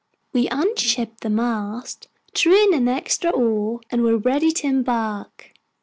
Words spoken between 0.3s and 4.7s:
We unshipped the mast, threw in an extra oar, and were ready to